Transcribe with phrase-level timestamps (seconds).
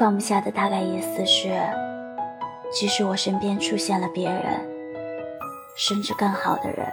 [0.00, 1.50] 放不下的大概意思是，
[2.72, 4.42] 即使我身边出现了别人，
[5.76, 6.90] 甚至更好的人，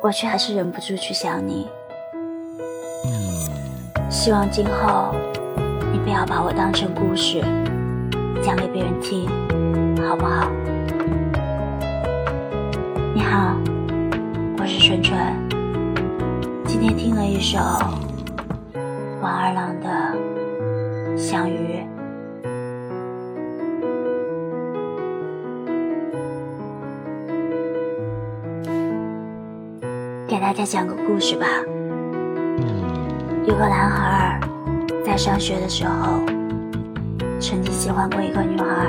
[0.00, 1.68] 我却还是忍不住去想你。
[4.08, 5.12] 希望今后
[5.92, 7.40] 你不要把我当成故事
[8.40, 9.28] 讲给别人听，
[10.08, 10.48] 好不好？
[13.12, 13.56] 你好，
[14.56, 15.18] 我是纯纯。
[16.64, 17.58] 今天听了一首
[19.20, 19.88] 王二郎的
[21.18, 21.52] 《相遇》，
[30.28, 31.46] 给大家讲个故事吧。
[33.44, 34.38] 有个男孩
[35.04, 36.20] 在上学的时候，
[37.40, 38.86] 曾经喜欢过一个女孩，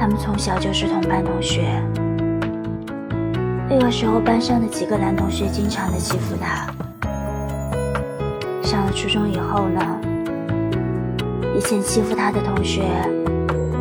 [0.00, 1.80] 他们从小就是同班同学。
[3.68, 6.66] 那个时候，班上的几个男同学经常的欺负他。
[8.94, 9.80] 初中以后呢，
[11.56, 12.82] 以前欺负他的同学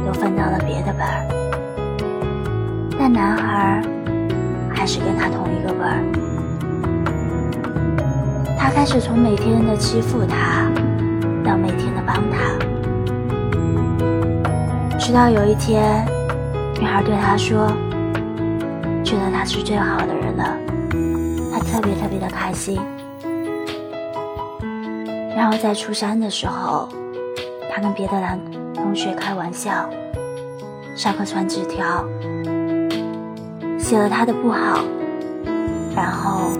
[0.05, 1.25] 都分到了别的班，
[2.99, 3.81] 但男孩
[4.73, 6.03] 还是跟他同一个班。
[8.57, 10.69] 他开始从每天的欺负他，
[11.43, 12.57] 到每天的帮他，
[14.97, 16.05] 直到有一天，
[16.79, 17.71] 女孩对他说。
[19.03, 20.57] 觉得他是最好的人了，
[21.51, 22.79] 他特别特别的开心。
[25.35, 26.87] 然后在初三的时候，
[27.73, 28.39] 他跟别的男
[28.73, 29.89] 同学开玩笑，
[30.95, 32.05] 上课传纸条，
[33.79, 34.83] 写了他的不好，
[35.95, 36.51] 然后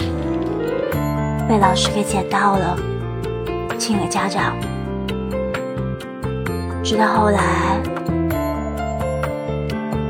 [1.48, 2.78] 被老师给捡到了，
[3.78, 4.56] 请了家长。
[6.84, 7.80] 直到后来，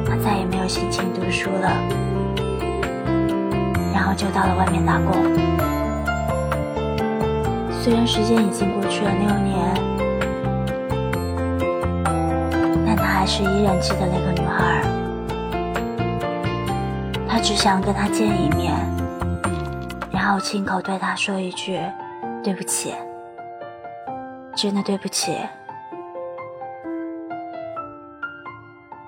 [0.07, 1.69] 他再也没有心情读书了。
[3.93, 5.13] 然后就到了外面打工。
[7.83, 9.59] 虽然时间已经过去了六年，
[12.85, 14.81] 但他还是依然记得那个女孩。
[17.27, 18.73] 他只想跟她见一面，
[20.13, 21.77] 然后亲口对她说一句
[22.41, 22.95] ：“对不起，
[24.55, 25.35] 真的对不起。”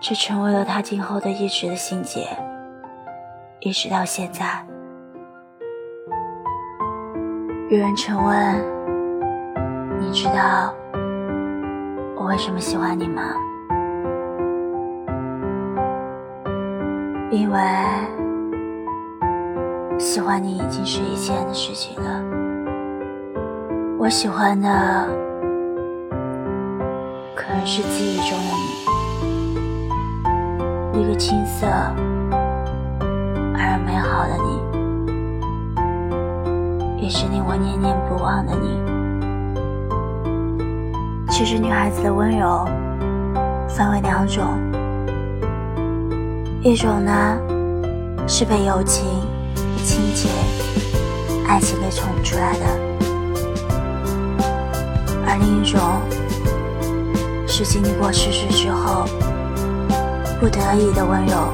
[0.01, 2.27] 这成为了他今后的一直的心结，
[3.61, 4.65] 一直到现在。
[7.67, 8.63] 有人曾问
[9.99, 10.71] ：“你知道
[12.15, 13.23] 我为什么喜欢你吗？”
[17.31, 17.59] 因为
[19.97, 22.23] 喜欢你已经是以前的事情了。
[23.97, 24.69] 我喜欢的
[27.35, 28.45] 可能是记忆中的
[30.93, 31.65] 你，一个青涩
[36.97, 38.79] 也是令我念念不忘的你。
[41.29, 42.65] 其实女孩子的温柔
[43.67, 44.43] 分为两种，
[46.61, 47.37] 一种呢
[48.25, 49.05] 是被友情、
[49.83, 50.31] 亲情、
[51.45, 52.65] 爱情给宠出来的，
[55.27, 55.79] 而另一种
[57.47, 59.05] 是经历过世事之后
[60.39, 61.49] 不得已的温柔。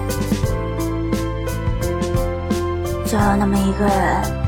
[3.03, 4.41] 总有那么一个人。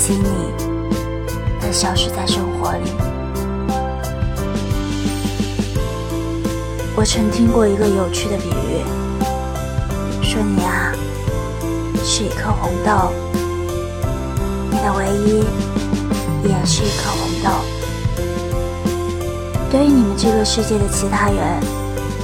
[0.00, 0.28] 在心里，
[1.60, 2.90] 但消失在生活里。
[6.96, 8.80] 我曾听过一个有趣的比喻，
[10.22, 10.94] 说你啊
[12.02, 13.12] 是一颗红豆，
[14.70, 15.44] 你的唯一
[16.48, 17.50] 也是一颗红豆。
[19.70, 21.60] 对于你们这个世界的其他人，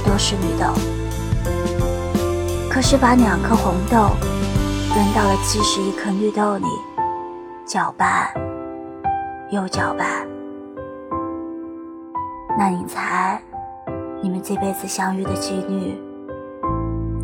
[0.03, 0.73] 都是绿豆。
[2.71, 4.17] 可是把两颗红豆
[4.95, 6.65] 扔到了七十一颗绿豆里。
[7.67, 8.29] 搅拌，
[9.49, 10.25] 又搅拌，
[12.57, 13.41] 那你猜，
[14.23, 16.01] 你们这辈子相遇的几率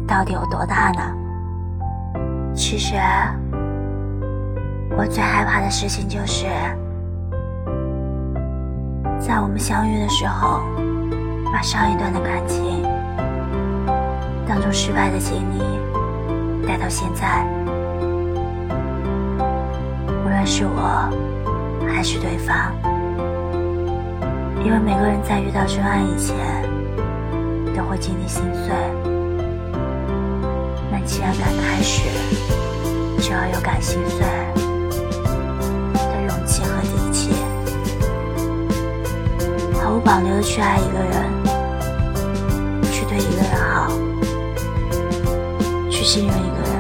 [0.06, 1.16] 到底有多大呢？
[2.54, 2.98] 其实，
[4.98, 6.46] 我最害怕的事情就是，
[9.18, 10.60] 在我们相遇的时候，
[11.54, 12.84] 把上一段的感情
[14.46, 17.63] 当做失败的经历带到现在。
[20.46, 21.10] 是我，
[21.88, 22.72] 还是对方？
[24.64, 26.36] 因为每个人在遇到真爱以前，
[27.76, 28.74] 都会经历心碎。
[30.92, 32.04] 那既然敢开始，
[33.20, 34.20] 就要有敢心碎
[35.94, 37.32] 的勇气和底气，
[39.82, 41.14] 毫无保留的去爱一个人，
[42.92, 43.92] 去对一个人好，
[45.90, 46.74] 去信任一个人，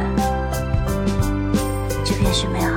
[2.05, 2.72] 这便是美好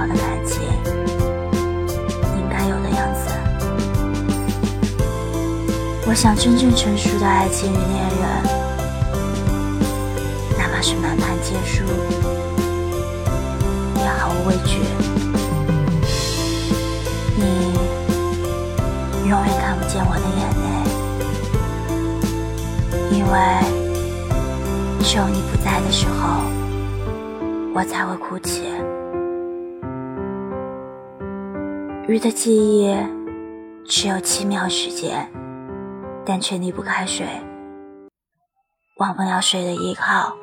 [6.08, 8.22] 我想真正成熟的爱情与恋人，
[10.56, 11.82] 哪怕是满盘皆输，
[13.96, 14.78] 也毫无畏惧。
[17.36, 17.44] 你
[19.28, 20.66] 永远看不见我的眼泪，
[23.18, 23.32] 因为
[25.02, 26.40] 只有你不在的时候，
[27.74, 28.62] 我才会哭泣。
[32.06, 32.96] 鱼的记忆
[33.84, 35.28] 只有七秒时间。
[36.28, 37.24] 但却离不开水，
[38.98, 40.34] 忘不了水的依靠。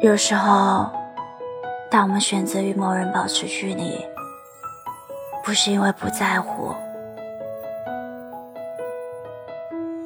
[0.00, 0.92] 有时候，
[1.90, 4.06] 当我们选择与某人保持距离，
[5.42, 6.72] 不是因为不在乎，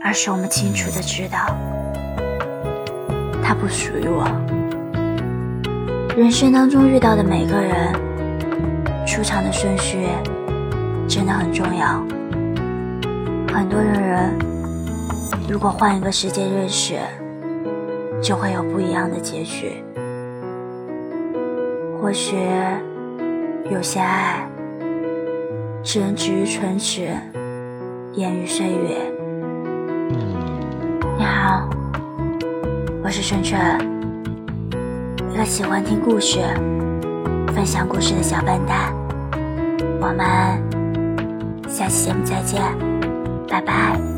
[0.02, 1.54] 而是我们清楚的知道，
[3.44, 4.24] 他不属于我。
[6.16, 7.92] 人生当中遇到的每个人，
[9.06, 10.08] 出场的顺序
[11.06, 12.02] 真的很重要。
[13.58, 14.38] 很多的人，
[15.50, 16.94] 如果换一个时间认识，
[18.22, 19.82] 就会有不一样的结局。
[22.00, 22.36] 或许
[23.68, 24.48] 有些爱，
[25.82, 27.08] 只能止于唇齿，
[28.14, 29.12] 掩于岁月。
[31.18, 31.68] 你好，
[33.02, 33.60] 我是春春，
[35.32, 36.38] 一个喜欢听故事、
[37.48, 38.94] 分享故事的小笨蛋。
[40.00, 42.87] 我们下期节目再见。
[43.48, 44.17] 拜拜。